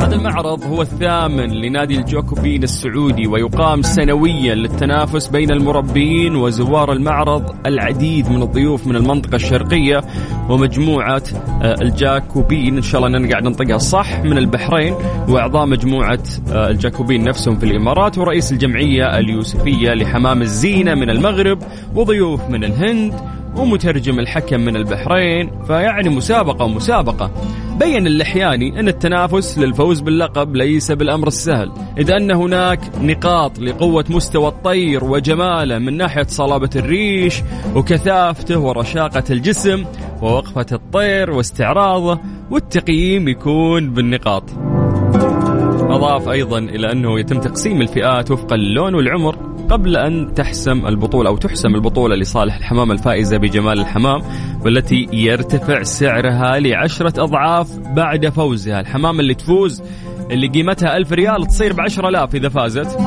هذا 0.00 0.14
المعرض 0.14 0.64
هو 0.64 0.82
الثامن 0.82 1.50
لنادي 1.50 1.98
الجوكوبين 1.98 2.62
السعودي 2.62 3.26
ويقام 3.26 3.82
سنويا 3.82 4.54
للتنافس 4.54 5.26
بين 5.26 5.50
المربين 5.50 6.36
وزوار 6.36 6.92
المعرض 6.92 7.54
العديد 7.66 8.28
من 8.28 8.42
الضيوف 8.42 8.86
من 8.86 8.96
المنطقة 8.96 9.36
الشرقية 9.36 10.00
ومجموعة 10.48 11.22
آه، 11.62 11.74
الجاكوبين. 11.82 12.76
إن 12.76 12.82
شاء 12.82 13.04
الله 13.04 13.18
أننا 13.18 13.30
قاعد 13.30 13.44
ننطقها 13.44 13.78
صح 13.78 14.20
من 14.20 14.38
البحرين 14.38 14.94
وأعضاء 15.28 15.66
مجموعة 15.66 16.22
آه، 16.52 16.70
الجاكوبين 16.70 17.24
نفسهم 17.24 17.58
في 17.58 17.64
الإمارات 17.66 18.18
ورئيس 18.18 18.52
الجمعية 18.52 19.18
اليوسفية 19.18 19.90
لحمام 19.90 20.42
الزينة 20.42 20.94
من 20.94 21.10
المغرب 21.10 21.58
وضيوف 21.94 22.48
من 22.50 22.64
الهند 22.64 23.39
ومترجم 23.60 24.18
الحكم 24.18 24.60
من 24.60 24.76
البحرين 24.76 25.50
فيعني 25.66 26.08
مسابقة 26.08 26.68
مسابقة. 26.68 27.30
بين 27.78 28.06
اللحياني 28.06 28.80
أن 28.80 28.88
التنافس 28.88 29.58
للفوز 29.58 30.00
باللقب 30.00 30.56
ليس 30.56 30.92
بالأمر 30.92 31.28
السهل 31.28 31.72
إذ 31.98 32.10
أن 32.10 32.30
هناك 32.30 32.80
نقاط 33.00 33.58
لقوة 33.58 34.04
مستوى 34.10 34.48
الطير 34.48 35.04
وجماله 35.04 35.78
من 35.78 35.96
ناحية 35.96 36.26
صلابة 36.28 36.70
الريش 36.76 37.42
وكثافته 37.74 38.58
ورشاقة 38.58 39.24
الجسم 39.30 39.84
ووقفة 40.22 40.66
الطير 40.72 41.30
واستعراضه 41.30 42.20
والتقييم 42.50 43.28
يكون 43.28 43.90
بالنقاط. 43.90 44.44
أضاف 45.80 46.28
أيضا 46.28 46.58
إلى 46.58 46.92
أنه 46.92 47.20
يتم 47.20 47.40
تقسيم 47.40 47.80
الفئات 47.80 48.30
وفق 48.30 48.52
اللون 48.52 48.94
والعمر. 48.94 49.49
قبل 49.70 49.96
أن 49.96 50.34
تحسم 50.34 50.86
البطولة 50.86 51.30
أو 51.30 51.36
تحسم 51.36 51.74
البطولة 51.74 52.16
لصالح 52.16 52.56
الحمام 52.56 52.92
الفائزة 52.92 53.36
بجمال 53.36 53.80
الحمام 53.80 54.22
والتي 54.64 55.08
يرتفع 55.12 55.82
سعرها 55.82 56.60
لعشرة 56.60 57.22
أضعاف 57.22 57.78
بعد 57.78 58.28
فوزها. 58.28 58.80
الحمام 58.80 59.20
اللي 59.20 59.34
تفوز 59.34 59.82
اللي 60.30 60.48
قيمتها 60.48 60.96
ألف 60.96 61.12
ريال 61.12 61.46
تصير 61.46 61.72
بعشرة 61.72 62.08
آلاف 62.08 62.34
إذا 62.34 62.48
فازت. 62.48 62.98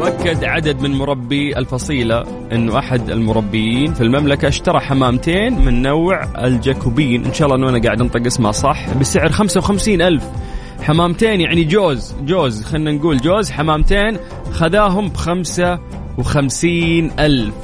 وأكد 0.00 0.44
عدد 0.44 0.80
من 0.80 0.90
مربي 0.90 1.58
الفصيلة 1.58 2.24
أنه 2.52 2.78
أحد 2.78 3.10
المربيين 3.10 3.94
في 3.94 4.00
المملكة 4.00 4.48
اشترى 4.48 4.80
حمامتين 4.80 5.64
من 5.64 5.82
نوع 5.82 6.44
الجاكوبين. 6.44 7.24
إن 7.24 7.32
شاء 7.34 7.46
الله 7.48 7.58
أنه 7.58 7.68
أنا 7.68 7.84
قاعد 7.84 8.00
أنطق 8.00 8.26
اسمها 8.26 8.52
صح 8.52 8.94
بسعر 8.94 9.28
55 9.28 10.02
ألف. 10.02 10.24
حمامتين 10.84 11.40
يعني 11.40 11.64
جوز 11.64 12.14
جوز 12.22 12.64
خلينا 12.64 12.92
نقول 12.92 13.16
جوز 13.16 13.50
حمامتين 13.50 14.16
خذاهم 14.52 15.08
بخمسة 15.08 15.78
وخمسين 16.18 17.10
ألف. 17.18 17.54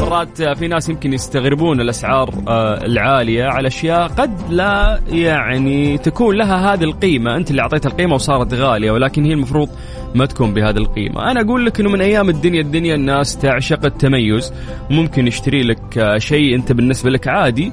مرات 0.00 0.42
في 0.42 0.68
ناس 0.68 0.88
يمكن 0.88 1.12
يستغربون 1.12 1.80
الأسعار 1.80 2.34
آه، 2.48 2.84
العالية 2.84 3.44
على 3.44 3.68
أشياء 3.68 4.06
قد 4.06 4.30
لا 4.50 5.00
يعني 5.08 5.98
تكون 5.98 6.36
لها 6.36 6.74
هذه 6.74 6.84
القيمة. 6.84 7.36
أنت 7.36 7.50
اللي 7.50 7.62
أعطيتها 7.62 7.88
القيمة 7.88 8.14
وصارت 8.14 8.54
غالية 8.54 8.90
ولكن 8.90 9.24
هي 9.24 9.32
المفروض 9.32 9.68
ما 10.14 10.26
تكون 10.26 10.54
بهذه 10.54 10.76
القيمة. 10.76 11.30
أنا 11.30 11.40
أقول 11.40 11.66
لك 11.66 11.80
أنه 11.80 11.90
من 11.90 12.00
أيام 12.00 12.28
الدنيا 12.28 12.60
الدنيا 12.60 12.94
الناس 12.94 13.36
تعشق 13.38 13.84
التميز. 13.84 14.52
ممكن 14.90 15.26
يشتري 15.26 15.62
لك 15.62 15.98
آه، 15.98 16.18
شيء 16.18 16.54
أنت 16.54 16.72
بالنسبة 16.72 17.10
لك 17.10 17.28
عادي 17.28 17.72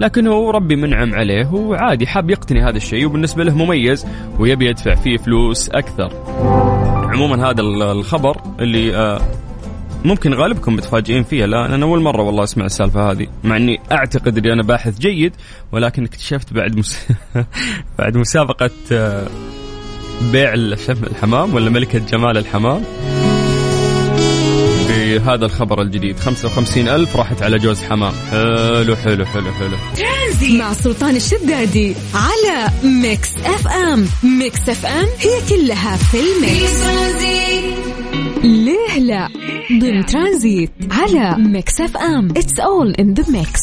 لكن 0.00 0.26
هو 0.26 0.50
ربي 0.50 0.76
منعم 0.76 1.14
عليه 1.14 1.46
وعادي 1.52 2.06
حاب 2.06 2.30
يقتني 2.30 2.62
هذا 2.62 2.76
الشيء 2.76 3.06
وبالنسبة 3.06 3.44
له 3.44 3.54
مميز 3.54 4.06
ويبي 4.38 4.66
يدفع 4.66 4.94
فيه 4.94 5.16
فلوس 5.16 5.68
أكثر. 5.68 6.12
عموما 7.12 7.50
هذا 7.50 7.60
الخبر 7.62 8.40
اللي 8.60 8.96
آه، 8.96 9.20
ممكن 10.04 10.34
غالبكم 10.34 10.74
متفاجئين 10.74 11.22
فيها 11.22 11.46
لا 11.46 11.74
أنا 11.74 11.84
أول 11.84 12.02
مرة 12.02 12.22
والله 12.22 12.44
أسمع 12.44 12.64
السالفة 12.64 13.10
هذه 13.10 13.26
مع 13.44 13.56
إني 13.56 13.80
أعتقد 13.92 14.38
إني 14.38 14.52
أنا 14.52 14.62
باحث 14.62 14.98
جيد 14.98 15.32
ولكن 15.72 16.04
اكتشفت 16.04 16.52
بعد 16.52 16.76
مس... 16.78 17.08
بعد 17.98 18.16
مسابقة 18.16 18.70
آه، 18.92 19.26
بيع 20.32 20.54
الحمام 20.54 21.54
ولا 21.54 21.70
ملكة 21.70 21.98
جمال 21.98 22.38
الحمام. 22.38 22.82
بهذا 25.18 25.46
الخبر 25.46 25.82
الجديد. 25.82 26.18
55 26.18 26.88
ألف 26.88 27.16
راحت 27.16 27.42
على 27.42 27.58
جوز 27.58 27.82
حمام 27.82 28.12
حلو 28.30 28.96
حلو 28.96 29.24
حلو 29.26 29.52
حلو. 29.52 29.76
ترانزي. 29.96 30.58
مع 30.58 30.72
سلطان 30.72 31.16
الشدادي 31.16 31.94
على 32.14 32.68
Mix 32.84 33.30
FM. 33.44 34.06
Mix 34.22 34.68
FM 34.68 35.06
هي 35.18 35.40
كلها 35.48 35.96
في 35.96 36.18
ال 36.20 36.32
mix. 36.32 36.82
ليه 38.44 38.98
لا؟ 38.98 39.28
ضمن 39.80 40.06
ترانزيت 40.06 40.70
على 40.90 41.36
Mix 41.38 41.80
FM. 41.80 42.28
It's 42.36 42.60
all 42.60 42.94
in 42.94 43.14
the 43.14 43.24
mix 43.30 43.60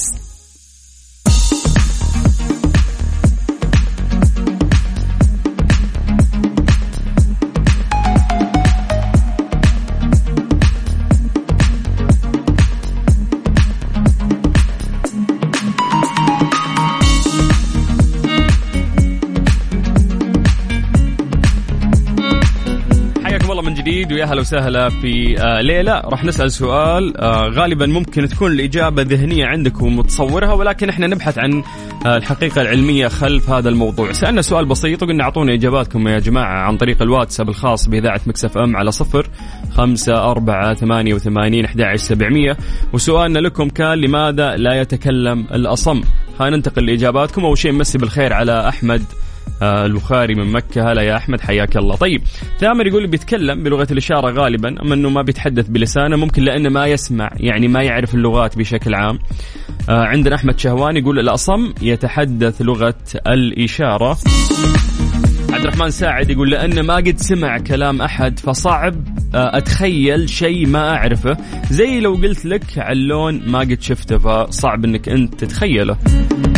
ويا 24.13 24.25
هلا 24.25 24.41
وسهلا 24.41 24.89
في 24.89 25.41
آه 25.41 25.61
ليلة 25.61 25.99
راح 25.99 26.23
نسأل 26.23 26.51
سؤال 26.51 27.17
آه 27.17 27.47
غالبا 27.47 27.85
ممكن 27.85 28.27
تكون 28.27 28.51
الإجابة 28.51 29.01
ذهنية 29.01 29.45
عندك 29.45 29.81
ومتصورها 29.81 30.53
ولكن 30.53 30.89
إحنا 30.89 31.07
نبحث 31.07 31.37
عن 31.37 31.63
آه 32.05 32.17
الحقيقة 32.17 32.61
العلمية 32.61 33.07
خلف 33.07 33.49
هذا 33.49 33.69
الموضوع. 33.69 34.11
سألنا 34.11 34.41
سؤال 34.41 34.65
بسيط 34.65 35.03
وقلنا 35.03 35.23
أعطونا 35.23 35.53
إجاباتكم 35.53 36.07
يا 36.07 36.19
جماعة 36.19 36.67
عن 36.67 36.77
طريق 36.77 37.01
الواتساب 37.01 37.49
الخاص 37.49 37.89
بإذاعة 37.89 38.21
مكسف 38.27 38.57
أم 38.57 38.75
على 38.75 38.91
صفر 38.91 39.29
خمسة 39.71 40.31
أربعة 40.31 40.73
ثمانية 40.73 41.13
وثمانين 41.13 41.65
أحد 41.65 41.95
سبعمية. 41.95 42.57
وسؤالنا 42.93 43.39
لكم 43.39 43.69
كان 43.69 43.97
لماذا 43.97 44.55
لا 44.55 44.73
يتكلم 44.73 45.45
الأصم؟ 45.53 46.01
خلينا 46.39 46.55
ننتقل 46.55 46.85
لإجاباتكم. 46.85 47.45
أول 47.45 47.57
شيء 47.57 47.71
مسي 47.71 47.97
بالخير 47.97 48.33
على 48.33 48.67
أحمد. 48.69 49.03
البخاري 49.61 50.35
من 50.35 50.51
مكة. 50.51 50.91
هلا 50.91 51.01
يا 51.01 51.17
أحمد 51.17 51.41
حياك 51.41 51.77
الله. 51.77 51.95
طيب 51.95 52.21
ثامر 52.59 52.87
يقول 52.87 53.07
بيتكلم 53.07 53.63
بلغة 53.63 53.87
الإشارة 53.91 54.31
غالبا 54.31 54.81
أما 54.81 54.93
أنه 54.93 55.09
ما 55.09 55.21
بيتحدث 55.21 55.67
بلسانه 55.69 56.15
ممكن 56.15 56.43
لأنه 56.43 56.69
ما 56.69 56.87
يسمع 56.87 57.29
يعني 57.37 57.67
ما 57.67 57.83
يعرف 57.83 58.15
اللغات 58.15 58.57
بشكل 58.57 58.95
عام. 58.95 59.19
آه 59.89 60.05
عندنا 60.05 60.35
أحمد 60.35 60.59
شهوان 60.59 60.97
يقول 60.97 61.19
الأصم 61.19 61.73
يتحدث 61.81 62.61
لغة 62.61 62.95
الإشارة. 63.27 64.17
عبد 65.53 65.65
الرحمن 65.65 65.89
ساعد 65.89 66.29
يقول 66.29 66.51
لأنه 66.51 66.81
ما 66.81 66.95
قد 66.95 67.17
سمع 67.17 67.57
كلام 67.57 68.01
أحد 68.01 68.39
فصعب 68.39 68.95
آه، 69.35 69.57
أتخيل 69.57 70.29
شيء 70.29 70.67
ما 70.67 70.89
أعرفه. 70.89 71.37
زي 71.69 71.99
لو 71.99 72.13
قلت 72.13 72.45
لك 72.45 72.63
علون 72.77 73.41
ما 73.45 73.59
قد 73.59 73.81
شفته 73.81 74.17
فصعب 74.17 74.85
أنك 74.85 75.09
أنت 75.09 75.35
تتخيله. 75.35 75.97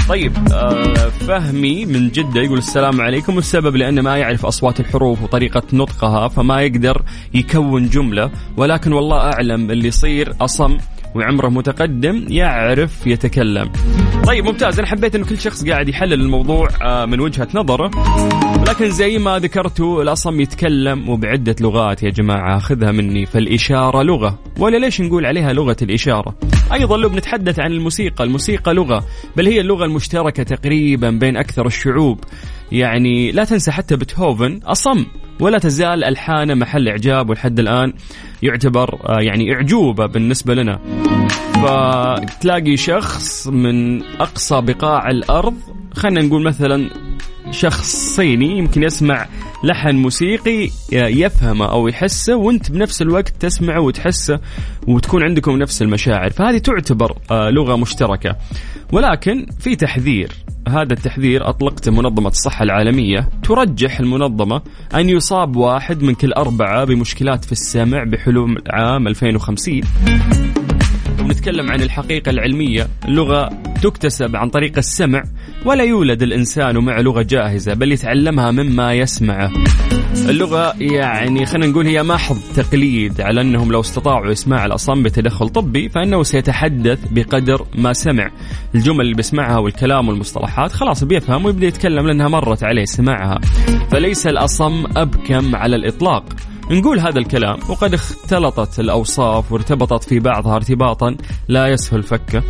طيب 0.09 0.31
آه 0.53 0.93
فهمي 1.09 1.85
من 1.85 2.09
جدة 2.09 2.41
يقول 2.41 2.57
السلام 2.57 3.01
عليكم. 3.01 3.35
والسبب 3.35 3.75
لأنه 3.75 4.01
ما 4.01 4.17
يعرف 4.17 4.45
أصوات 4.45 4.79
الحروف 4.79 5.23
وطريقة 5.23 5.63
نطقها 5.73 6.27
فما 6.27 6.61
يقدر 6.61 7.01
يكون 7.33 7.89
جملة. 7.89 8.31
ولكن 8.57 8.93
والله 8.93 9.17
أعلم 9.17 9.71
اللي 9.71 9.87
يصير 9.87 10.33
أصم 10.41 10.77
وعمره 11.15 11.49
متقدم 11.49 12.25
يعرف 12.29 13.07
يتكلم. 13.07 13.71
طيب 14.27 14.45
ممتاز. 14.45 14.79
أنا 14.79 14.87
حبيت 14.87 15.15
أنه 15.15 15.25
كل 15.25 15.39
شخص 15.39 15.65
قاعد 15.65 15.89
يحلل 15.89 16.13
الموضوع 16.13 16.69
آه، 16.81 17.05
من 17.05 17.19
وجهة 17.19 17.47
نظره. 17.53 17.91
لكن 18.67 18.89
زي 18.89 19.17
ما 19.17 19.39
ذكرتوا 19.39 20.03
الأصم 20.03 20.41
يتكلم 20.41 21.09
وبعدة 21.09 21.55
لغات. 21.61 22.03
يا 22.03 22.09
جماعة 22.09 22.59
خذها 22.59 22.91
مني. 22.91 23.25
فالإشارة 23.25 24.03
لغة. 24.03 24.39
ولا 24.59 24.77
ليش 24.77 25.01
نقول 25.01 25.25
عليها 25.25 25.53
لغة 25.53 25.77
الإشارة؟ 25.81 26.35
أيضا 26.73 26.97
لو 26.97 27.09
بنتحدث 27.09 27.59
عن 27.59 27.71
الموسيقى 27.71 28.23
الموسيقى 28.23 28.73
لغة. 28.73 29.05
بل 29.37 29.47
هي 29.47 29.61
اللغة 29.61 29.85
المشتركة 29.85 30.43
تقريبا 30.43 31.09
بين 31.09 31.37
أكثر 31.37 31.65
الشعوب. 31.65 32.19
يعني 32.71 33.31
لا 33.31 33.43
تنسى 33.43 33.71
حتى 33.71 33.95
بيتهوفن 33.95 34.59
أصم 34.63 35.05
ولا 35.39 35.59
تزال 35.59 36.03
ألحانه 36.03 36.53
محل 36.53 36.87
إعجاب 36.87 37.29
ولحد 37.29 37.59
الآن 37.59 37.93
يعتبر 38.43 38.99
آه، 39.09 39.21
يعني 39.21 39.53
إعجوبة 39.53 40.05
بالنسبة 40.05 40.53
لنا. 40.53 40.79
فتلاقي 41.55 42.77
شخص 42.77 43.47
من 43.47 44.03
أقصى 44.03 44.61
بقاع 44.61 45.09
الأرض 45.09 45.55
خلينا 45.93 46.21
نقول 46.21 46.43
مثلا 46.43 46.89
شخص 47.51 47.95
صيني 48.15 48.57
يمكن 48.57 48.83
يسمع 48.83 49.27
لحن 49.63 49.95
موسيقي 49.95 50.69
يفهمه 50.91 51.71
أو 51.71 51.87
يحسه 51.87 52.35
وأنت 52.35 52.71
بنفس 52.71 53.01
الوقت 53.01 53.29
تسمعه 53.39 53.79
وتحسه 53.81 54.39
وتكون 54.87 55.23
عندكم 55.23 55.57
نفس 55.57 55.81
المشاعر. 55.81 56.29
فهذه 56.29 56.57
تعتبر 56.57 57.17
آه، 57.31 57.49
لغة 57.49 57.75
مشتركة. 57.75 58.35
ولكن 58.91 59.45
في 59.59 59.75
تحذير. 59.75 60.44
هذا 60.67 60.93
التحذير 60.93 61.49
أطلقته 61.49 61.91
منظمة 61.91 62.29
الصحة 62.29 62.63
العالمية. 62.63 63.29
ترجح 63.43 63.99
المنظمة 63.99 64.61
أن 64.95 65.09
يصاب 65.09 65.55
واحد 65.55 66.03
من 66.03 66.13
كل 66.15 66.33
أربعة 66.33 66.85
بمشكلات 66.85 67.45
في 67.45 67.51
السمع 67.51 68.03
بحلول 68.03 68.63
عام 68.69 69.07
2050 69.07 69.81
ونتكلم 71.21 71.71
عن 71.71 71.81
الحقيقة 71.81 72.29
العلمية. 72.29 72.87
اللغة 73.07 73.49
تكتسب 73.83 74.35
عن 74.35 74.49
طريق 74.49 74.77
السمع 74.77 75.23
ولا 75.65 75.83
يولد 75.83 76.21
الإنسان 76.21 76.77
مع 76.77 76.99
لغة 76.99 77.21
جاهزة 77.21 77.73
بل 77.73 77.91
يتعلمها 77.91 78.51
مما 78.51 78.93
يسمعه 78.93 79.51
اللغة 80.29 80.73
يعني 80.79 81.45
خلينا 81.45 81.67
نقول 81.67 81.87
هي 81.87 82.03
محض 82.03 82.37
تقليد 82.55 83.21
على 83.21 83.41
أنهم 83.41 83.71
لو 83.71 83.79
استطاعوا 83.79 84.31
إسماع 84.31 84.65
الأصم 84.65 85.03
بتدخل 85.03 85.49
طبي 85.49 85.89
فإنه 85.89 86.23
سيتحدث 86.23 86.99
بقدر 87.11 87.65
ما 87.75 87.93
سمع. 87.93 88.31
الجمل 88.75 89.01
اللي 89.01 89.13
بيسمعها 89.13 89.57
والكلام 89.57 90.07
والمصطلحات 90.07 90.71
خلاص 90.71 91.03
بيفهم 91.03 91.45
ويبدأ 91.45 91.67
يتكلم 91.67 92.07
لأنها 92.07 92.27
مرت 92.27 92.63
عليه 92.63 92.85
سمعها 92.85 93.39
فليس 93.91 94.27
الأصم 94.27 94.83
أبكم 94.97 95.55
على 95.55 95.75
الإطلاق. 95.75 96.25
نقول 96.71 96.99
هذا 96.99 97.19
الكلام 97.19 97.59
وقد 97.69 97.93
اختلطت 97.93 98.79
الأوصاف 98.79 99.51
وارتبطت 99.51 100.03
في 100.03 100.19
بعضها 100.19 100.55
ارتباطا 100.55 101.15
لا 101.47 101.67
يسهل 101.67 102.03
فكه. 102.03 102.43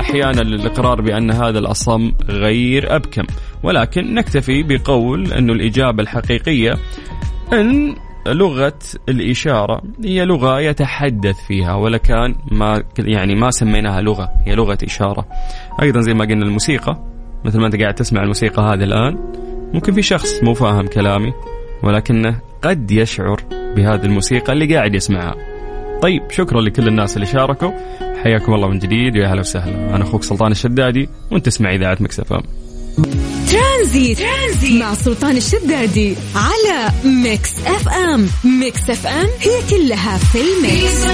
أحيانا 0.00 0.40
للإقرار 0.40 1.00
بأن 1.00 1.30
هذا 1.30 1.58
الأصم 1.58 2.12
غير 2.28 2.96
أبكم. 2.96 3.22
ولكن 3.62 4.14
نكتفي 4.14 4.62
بقول 4.62 5.32
أن 5.32 5.50
الإجابة 5.50 6.02
الحقيقية 6.02 6.72
أن 7.52 7.94
لغة 8.26 8.78
الإشارة 9.08 9.82
هي 10.04 10.24
لغة 10.24 10.60
يتحدث 10.60 11.36
فيها 11.48 11.74
ولا 11.74 11.98
كان 11.98 12.34
ما 12.50 12.82
يعني 12.98 13.34
ما 13.34 13.50
سميناها 13.50 14.00
لغة 14.00 14.28
هي 14.46 14.54
لغة 14.54 14.78
إشارة. 14.84 15.26
أيضا 15.82 16.00
زي 16.00 16.14
ما 16.14 16.24
قلنا 16.24 16.46
الموسيقى 16.46 17.04
مثل 17.44 17.58
ما 17.60 17.66
أنت 17.66 17.76
قاعد 17.76 17.94
تسمع 17.94 18.22
الموسيقى 18.22 18.62
هذه 18.62 18.84
الآن 18.84 19.18
ممكن 19.74 19.92
في 19.92 20.02
شخص 20.02 20.42
مو 20.42 20.54
فاهم 20.54 20.86
كلامي 20.86 21.32
ولكنه 21.82 22.40
قد 22.62 22.90
يشعر 22.90 23.61
بهذه 23.76 24.04
الموسيقى 24.04 24.52
اللي 24.52 24.74
قاعد 24.74 24.94
يسمعها. 24.94 25.34
طيب 26.02 26.22
شكرا 26.30 26.60
لكل 26.60 26.88
الناس 26.88 27.16
اللي 27.16 27.26
شاركوا. 27.26 27.70
حياكم 28.22 28.54
الله 28.54 28.68
من 28.68 28.78
جديد 28.78 29.16
ويا 29.16 29.26
هلا 29.26 29.40
وسهلا. 29.40 29.96
أنا 29.96 30.04
أخوك 30.04 30.22
سلطان 30.22 30.50
الشدادي 30.50 31.08
وأنت 31.30 31.46
تسمع 31.46 31.74
إذاعة 31.74 31.96
مكسف 32.00 32.32
إم. 32.32 32.42
ترانزيت. 33.50 34.18
ترانزيت 34.18 34.82
مع 34.82 34.94
سلطان 34.94 35.36
الشدادي 35.36 36.14
على 36.34 36.90
Mix 37.04 37.54
FM. 37.66 38.26
Mix 38.60 38.90
FM 38.90 39.28
هي 39.40 39.70
كلها 39.70 40.18
في 40.18 40.38
ال 40.38 40.55
mix 40.55 41.06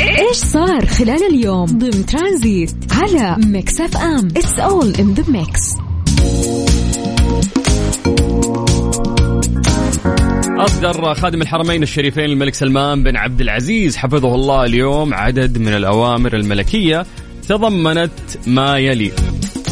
إيش 0.00 0.36
صار 0.36 0.86
خلال 0.86 1.26
اليوم؟ 1.30 1.66
ضمن 1.66 2.06
ترانزيت 2.06 2.70
على 2.92 3.36
Mix 3.46 3.80
FM. 3.80 4.28
It's 4.36 4.58
all 4.58 4.94
in 4.94 5.14
the 5.14 5.24
mix 5.28 5.85
أصدر 10.58 11.14
خادم 11.14 11.42
الحرمين 11.42 11.82
الشريفين 11.82 12.24
الملك 12.24 12.54
سلمان 12.54 13.02
بن 13.02 13.16
عبد 13.16 13.40
العزيز 13.40 13.96
حفظه 13.96 14.34
الله 14.34 14.64
اليوم 14.64 15.14
عدد 15.14 15.58
من 15.58 15.68
الأوامر 15.68 16.36
الملكية 16.36 17.06
تضمنت 17.48 18.10
ما 18.46 18.78
يلي. 18.78 19.12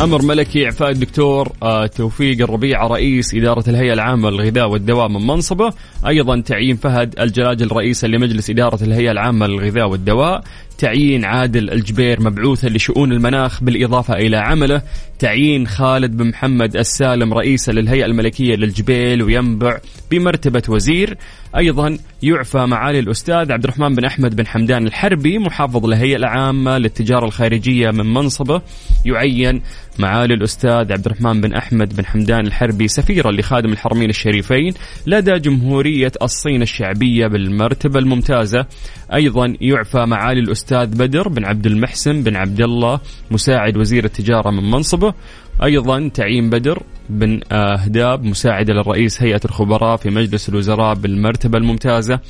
أمر 0.03 0.23
ملكي 0.23 0.65
إعفاء 0.65 0.91
الدكتور 0.91 1.53
آه، 1.63 1.87
توفيق 1.87 2.43
الربيع 2.43 2.87
رئيس 2.87 3.35
إدارة 3.35 3.71
الهيئة 3.71 3.93
العامة 3.93 4.31
للغذاء 4.31 4.69
والدواء 4.69 5.09
من 5.09 5.27
منصبه. 5.27 5.73
أيضا 6.07 6.41
تعيين 6.41 6.77
فهد 6.77 7.15
الجلاجل 7.21 7.73
رئيسا 7.73 8.07
لمجلس 8.07 8.51
إدارة 8.51 8.85
الهيئة 8.85 9.11
العامة 9.11 9.47
للغذاء 9.47 9.89
والدواء. 9.89 10.45
تعيين 10.79 11.25
عادل 11.25 11.71
الجبير 11.71 12.21
مبعوثا 12.21 12.69
لشؤون 12.69 13.13
المناخ 13.13 13.65
بالإضافة 13.65 14.15
إلى 14.15 14.37
عمله. 14.37 14.83
تعيين 15.19 15.67
خالد 15.67 16.17
بن 16.17 16.29
محمد 16.29 16.77
السالم 16.77 17.35
رئيسا 17.35 17.73
للهيئة 17.73 18.05
الملكية 18.05 18.55
للجبيل 18.57 19.23
وينبع 19.23 19.79
بمرتبة 20.11 20.63
وزير. 20.69 21.17
أيضا 21.57 21.99
يعفى 22.23 22.59
معالي 22.59 22.99
الأستاذ 22.99 23.53
عبد 23.53 23.65
الرحمن 23.65 23.95
بن 23.95 24.05
أحمد 24.05 24.37
بن 24.37 24.47
حمدان 24.47 24.87
الحربي 24.87 25.39
محافظ 25.39 25.85
الهيئة 25.87 26.17
العامة 26.17 26.79
للتجارة 26.79 27.25
الخارجية 27.25 27.91
من 27.91 28.15
منصبه. 28.15 28.63
يعين 29.05 29.63
معالي 29.99 30.35
الأستاذ 30.35 30.93
عبد 30.93 31.07
الرحمن 31.07 31.41
بن 31.41 31.55
أحمد 31.55 31.97
بن 31.97 32.07
حمدان 32.07 32.47
الحربي 32.47 32.89
سفيرا 32.89 33.33
لخادم 33.33 33.73
الحرمين 33.73 34.11
الشريفين 34.11 34.75
لدى 35.07 35.33
جمهورية 35.33 36.13
الصين 36.23 36.63
الشعبية 36.63 37.27
بالمرتبة 37.27 37.99
الممتازة. 37.99 38.67
أيضا 39.15 39.55
يعفى 39.61 40.07
معالي 40.07 40.41
الأستاذ 40.41 40.87
بدر 40.87 41.29
بن 41.29 41.45
عبد 41.45 41.67
المحسن 41.67 42.23
بن 42.23 42.37
عبد 42.37 42.61
الله 42.61 43.01
مساعد 43.31 43.77
وزير 43.77 44.05
التجارة 44.05 44.51
من 44.51 44.71
منصبه. 44.71 45.15
أيضا 45.63 46.09
تعيين 46.09 46.51
بدر 46.51 46.83
بن 47.11 47.41
آه، 47.53 47.77
هداب 47.77 48.25
مساعدة 48.25 48.75
للرئيس 48.75 49.23
هيئة 49.23 49.41
الخبراء 49.45 49.97
في 49.97 50.11
مجلس 50.11 50.49
الوزراء 50.49 50.95
بالمرتبة 50.95 51.59
الممتازة. 51.59 52.21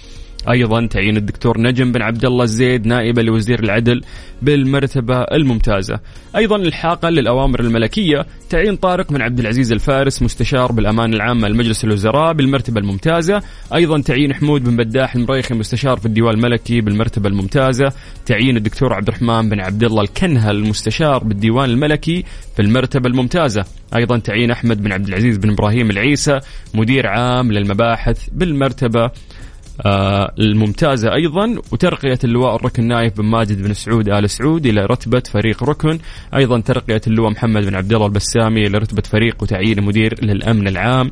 أيضا 0.50 0.86
تعيين 0.86 1.16
الدكتور 1.16 1.60
نجم 1.60 1.92
بن 1.92 2.02
عبد 2.02 2.24
الله 2.24 2.44
الزيد 2.44 2.86
نائبا 2.86 3.20
لوزير 3.20 3.60
العدل 3.60 4.02
بالمرتبة 4.42 5.22
الممتازة. 5.22 6.00
أيضا 6.36 6.56
الحاقا 6.56 7.10
للأوامر 7.10 7.60
الملكية 7.60 8.26
تعيين 8.50 8.76
طارق 8.76 9.12
بن 9.12 9.22
عبد 9.22 9.40
العزيز 9.40 9.72
الفارس 9.72 10.22
مستشار 10.22 10.72
بالأمان 10.72 11.14
العامه 11.14 11.48
لمجلس 11.48 11.84
الوزراء 11.84 12.32
بالمرتبة 12.32 12.80
الممتازة. 12.80 13.42
أيضا 13.74 14.00
تعيين 14.00 14.34
حمود 14.34 14.64
بن 14.64 14.76
بداح 14.76 15.14
المريخي 15.14 15.54
مستشار 15.54 15.96
في 15.96 16.06
الديوان 16.06 16.34
الملكي 16.34 16.80
بالمرتبة 16.80 17.28
الممتازة. 17.28 17.92
تعيين 18.26 18.56
الدكتور 18.56 18.94
عبد 18.94 19.08
الرحمن 19.08 19.48
بن 19.48 19.60
عبد 19.60 19.84
الله 19.84 20.02
الكنهل 20.02 20.56
المستشار 20.56 21.24
بالديوان 21.24 21.70
الملكي 21.70 22.24
في 22.56 22.62
المرتبه 22.62 23.08
الممتازة. 23.08 23.64
أيضا 23.96 24.18
تعيين 24.18 24.50
أحمد 24.50 24.82
بن 24.82 24.92
عبد 24.92 25.08
العزيز 25.08 25.38
بن 25.38 25.50
إبراهيم 25.50 25.90
العيسى 25.90 26.40
مدير 26.74 27.06
عام 27.06 27.52
للمباحث 27.52 28.28
بالمرتبة 28.32 29.10
الممتازة 29.86 31.14
أيضا 31.14 31.56
وترقية 31.72 32.18
اللواء 32.24 32.56
الركن 32.56 32.88
نايف 32.88 33.16
بن 33.16 33.24
ماجد 33.24 33.62
بن 33.62 33.74
سعود 33.74 34.08
آل 34.08 34.30
سعود 34.30 34.66
إلى 34.66 34.86
رتبة 34.86 35.22
فريق 35.32 35.64
ركن. 35.64 35.98
أيضا 36.36 36.60
ترقية 36.60 37.00
اللواء 37.06 37.30
محمد 37.30 37.64
بن 37.66 37.74
عبد 37.74 37.92
الله 37.92 38.06
البسامي 38.06 38.66
إلى 38.66 38.78
رتبة 38.78 39.02
فريق 39.02 39.42
وتعيين 39.42 39.84
مدير 39.84 40.24
للأمن 40.24 40.68
العام. 40.68 41.10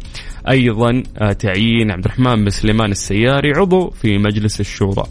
أيضا 0.49 1.03
آه 1.19 1.33
تعيين 1.33 1.91
عبد 1.91 2.05
الرحمن 2.05 2.45
بن 2.45 2.51
سليمان 2.51 2.91
السياري 2.91 3.53
عضو 3.57 3.91
في 3.91 4.19
مجلس 4.19 4.61
الشورى. 4.61 5.05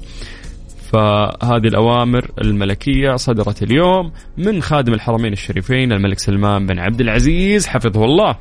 فهذه 0.92 1.68
الأوامر 1.68 2.32
الملكية 2.42 3.16
صدرت 3.16 3.64
اليوم 3.64 4.12
من 4.38 4.62
خادم 4.62 4.94
الحرمين 4.94 5.34
الشريفين 5.34 5.92
الملك 5.92 6.20
سلمان 6.20 6.66
بن 6.66 6.80
عبد 6.80 7.02
العزيز 7.02 7.68
حفظه 7.68 8.06
الله. 8.06 8.36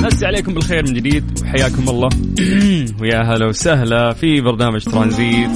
مسي 0.00 0.26
عليكم 0.26 0.54
بالخير 0.54 0.86
من 0.86 0.94
جديد 0.94 1.40
وحياكم 1.42 1.88
الله. 1.88 2.08
ويا 3.00 3.22
هلا 3.22 3.46
وسهلا 3.46 4.12
في 4.12 4.40
برنامج 4.40 4.84
ترانزيت 4.84 5.50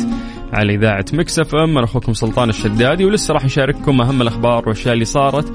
على 0.52 0.74
إذاعة 0.74 1.05
Mix 1.12 1.54
FM. 1.54 1.78
أنا 1.78 1.85
أخوكم 1.85 2.12
سلطان 2.12 2.48
الشدادي 2.48 3.05
ولسه 3.05 3.35
راح 3.35 3.44
نشارككم 3.44 4.00
أهم 4.00 4.22
الأخبار 4.22 4.68
والأشياء 4.68 4.94
اللي 4.94 5.05
صارت. 5.05 5.52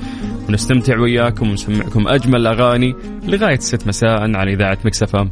ونستمتع 0.50 1.00
وياكم 1.00 1.50
ونسمعكم 1.50 2.08
أجمل 2.08 2.36
الأغاني 2.36 2.95
لغاية 3.23 3.60
ست 3.60 3.88
مساء 3.88 4.36
على 4.36 4.54
إذاعة 4.54 4.78
Mix 4.86 5.15
FM. 5.15 5.32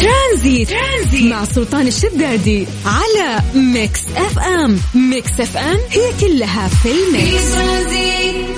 ترانزيت. 0.00 0.68
ترانزيت 0.68 1.32
مع 1.32 1.44
سلطان 1.44 1.86
الشدادي 1.86 2.66
على 2.86 3.42
Mix 3.54 4.02
FM. 4.16 4.78
Mix 5.10 5.40
FM 5.40 5.78
هي 5.90 6.28
كلها 6.28 6.68
في 6.68 6.88
ال 6.88 7.01
mix. 7.01 7.54
ترانزيت 7.54 8.57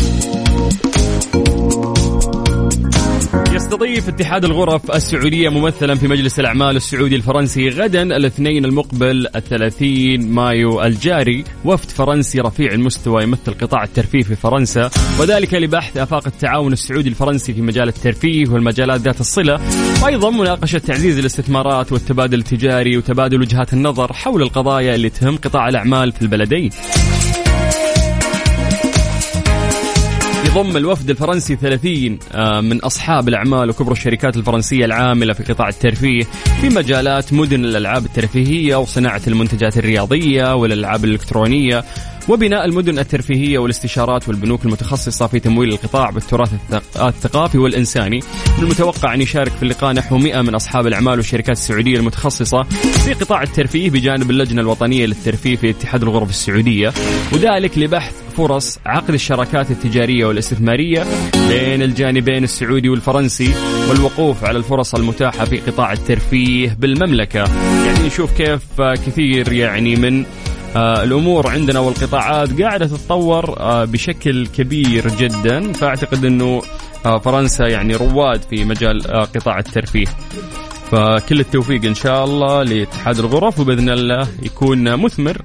يستضيف 3.53 4.09
اتحاد 4.09 4.45
الغرف 4.45 4.91
السعودية 4.91 5.49
ممثلا 5.49 5.95
في 5.95 6.07
مجلس 6.07 6.39
الأعمال 6.39 6.75
السعودي 6.75 7.15
الفرنسي 7.15 7.69
غدا 7.69 8.01
الاثنين 8.01 8.65
المقبل 8.65 9.27
الثلاثين 9.35 10.31
مايو 10.31 10.81
الجاري. 10.83 11.43
وفد 11.65 11.89
فرنسي 11.89 12.39
رفيع 12.39 12.71
المستوى 12.71 13.23
يمثل 13.23 13.53
قطاع 13.53 13.83
الترفيه 13.83 14.21
في 14.21 14.35
فرنسا 14.35 14.89
وذلك 15.19 15.53
لبحث 15.53 15.97
آفاق 15.97 16.27
التعاون 16.27 16.73
السعودي 16.73 17.09
الفرنسي 17.09 17.53
في 17.53 17.61
مجال 17.61 17.87
الترفيه 17.87 18.49
والمجالات 18.49 19.01
ذات 19.01 19.19
الصلة. 19.19 19.59
وأيضا 20.03 20.29
مناقشة 20.29 20.77
تعزيز 20.77 21.19
الاستثمارات 21.19 21.91
والتبادل 21.91 22.39
التجاري 22.39 22.97
وتبادل 22.97 23.41
وجهات 23.41 23.73
النظر 23.73 24.13
حول 24.13 24.41
القضايا 24.41 24.95
اللي 24.95 25.09
تهم 25.09 25.37
قطاع 25.37 25.69
الأعمال 25.69 26.11
في 26.11 26.21
البلدين. 26.21 26.69
يضم 30.55 30.77
الوفد 30.77 31.09
الفرنسي 31.09 31.55
30 31.55 32.19
آه، 32.31 32.61
من 32.61 32.79
أصحاب 32.79 33.27
الأعمال 33.27 33.69
وكبرى 33.69 33.91
الشركات 33.91 34.37
الفرنسية 34.37 34.85
العاملة 34.85 35.33
في 35.33 35.43
قطاع 35.53 35.69
الترفيه 35.69 36.23
في 36.61 36.69
مجالات 36.69 37.33
مدن 37.33 37.65
الألعاب 37.65 38.05
الترفيهية 38.05 38.75
وصناعة 38.75 39.21
المنتجات 39.27 39.77
الرياضية 39.77 40.55
والألعاب 40.55 41.05
الإلكترونية. 41.05 41.83
وبناء 42.29 42.65
المدن 42.65 42.99
الترفيهية 42.99 43.57
والاستشارات 43.57 44.27
والبنوك 44.27 44.65
المتخصصة 44.65 45.27
في 45.27 45.39
تمويل 45.39 45.69
القطاع 45.69 46.09
بالتراث 46.09 46.53
الثقافي 47.01 47.57
والإنساني 47.57 48.19
من 48.57 48.63
المتوقع 48.63 49.13
أن 49.13 49.21
يشارك 49.21 49.51
في 49.51 49.63
اللقاء 49.63 49.93
نحو 49.93 50.17
100 50.17 50.41
من 50.41 50.55
أصحاب 50.55 50.87
الأعمال 50.87 51.17
والشركات 51.17 51.57
السعودية 51.57 51.97
المتخصصة 51.97 52.63
في 53.05 53.13
قطاع 53.13 53.43
الترفيه 53.43 53.89
بجانب 53.89 54.31
اللجنة 54.31 54.61
الوطنية 54.61 55.05
للترفيه 55.05 55.55
في 55.55 55.69
اتحاد 55.69 56.03
الغرف 56.03 56.29
السعودية 56.29 56.93
وذلك 57.33 57.77
لبحث 57.77 58.13
فرص 58.37 58.79
عقد 58.85 59.13
الشراكات 59.13 59.71
التجارية 59.71 60.25
والاستثمارية 60.25 61.05
بين 61.47 61.81
الجانبين 61.81 62.43
السعودي 62.43 62.89
والفرنسي 62.89 63.53
والوقوف 63.89 64.43
على 64.43 64.57
الفرص 64.57 64.95
المتاحة 64.95 65.45
في 65.45 65.57
قطاع 65.57 65.93
الترفيه 65.93 66.77
بالمملكة. 66.79 67.39
يعني 67.85 68.05
نشوف 68.07 68.31
كيف 68.37 68.81
كثير 68.81 69.53
يعني 69.53 69.95
من 69.95 70.25
الأمور 70.75 71.47
عندنا 71.47 71.79
والقطاعات 71.79 72.61
قاعدة 72.61 72.85
تتطور 72.87 73.59
آه 73.59 73.85
بشكل 73.85 74.47
كبير 74.47 75.07
جدا. 75.07 75.73
فأعتقد 75.73 76.25
إنه 76.25 76.61
آه 77.05 77.17
فرنسا 77.17 77.67
يعني 77.67 77.95
رواد 77.95 78.41
في 78.41 78.65
مجال 78.65 79.11
آه 79.11 79.23
قطاع 79.23 79.59
الترفيه. 79.59 80.05
فكل 80.91 81.39
التوفيق 81.39 81.85
إن 81.85 81.95
شاء 81.95 82.25
الله 82.25 82.63
لاتحاد 82.63 83.19
الغرف 83.19 83.59
وبإذن 83.59 83.89
الله 83.89 84.27
يكون 84.43 84.95
مثمر. 84.95 85.41